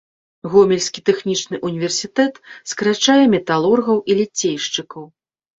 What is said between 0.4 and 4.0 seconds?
Гомельскі тэхнічны ўніверсітэт скарачае металургаў